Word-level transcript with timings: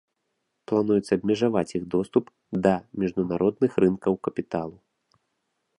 Плануецца 0.69 1.11
абмежаваць 1.17 1.75
іх 1.81 1.85
доступ 1.95 2.25
да 2.67 2.73
міжнародных 3.03 3.71
рынкаў 3.85 4.13
капіталу. 4.29 4.77